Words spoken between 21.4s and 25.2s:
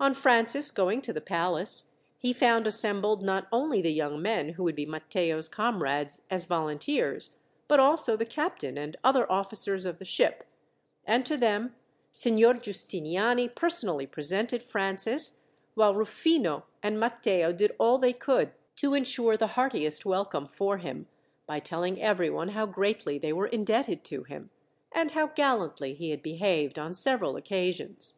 by telling everyone how greatly they were indebted to him, and